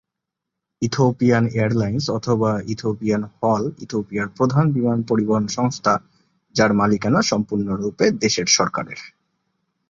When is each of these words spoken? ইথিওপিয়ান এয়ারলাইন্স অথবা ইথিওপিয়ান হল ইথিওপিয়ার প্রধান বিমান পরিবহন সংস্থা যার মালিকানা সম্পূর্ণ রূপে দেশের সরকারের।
ইথিওপিয়ান 0.81 1.45
এয়ারলাইন্স 1.55 2.05
অথবা 2.09 2.51
ইথিওপিয়ান 2.67 3.21
হল 3.35 3.63
ইথিওপিয়ার 3.79 4.27
প্রধান 4.29 4.65
বিমান 4.71 4.99
পরিবহন 5.03 5.45
সংস্থা 5.47 5.93
যার 6.55 6.71
মালিকানা 6.73 7.21
সম্পূর্ণ 7.21 7.67
রূপে 7.75 8.05
দেশের 8.23 8.47
সরকারের। 8.57 8.99